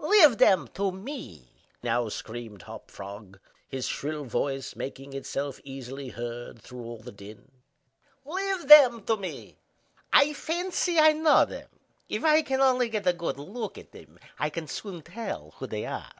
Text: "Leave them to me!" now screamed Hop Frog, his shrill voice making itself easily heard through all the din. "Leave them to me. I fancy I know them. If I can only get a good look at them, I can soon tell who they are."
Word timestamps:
"Leave 0.00 0.38
them 0.38 0.66
to 0.74 0.90
me!" 0.90 1.52
now 1.80 2.08
screamed 2.08 2.62
Hop 2.62 2.90
Frog, 2.90 3.38
his 3.68 3.86
shrill 3.86 4.24
voice 4.24 4.74
making 4.74 5.12
itself 5.12 5.60
easily 5.62 6.08
heard 6.08 6.60
through 6.60 6.82
all 6.84 6.98
the 6.98 7.12
din. 7.12 7.48
"Leave 8.24 8.66
them 8.66 9.04
to 9.04 9.16
me. 9.16 9.56
I 10.12 10.32
fancy 10.32 10.98
I 10.98 11.12
know 11.12 11.44
them. 11.44 11.68
If 12.08 12.24
I 12.24 12.42
can 12.42 12.60
only 12.60 12.88
get 12.88 13.06
a 13.06 13.12
good 13.12 13.38
look 13.38 13.78
at 13.78 13.92
them, 13.92 14.18
I 14.36 14.50
can 14.50 14.66
soon 14.66 15.00
tell 15.02 15.52
who 15.58 15.68
they 15.68 15.86
are." 15.86 16.10